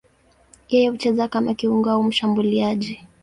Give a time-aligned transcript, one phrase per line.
[0.69, 2.99] Yeye hucheza kama kiungo au mshambuliaji.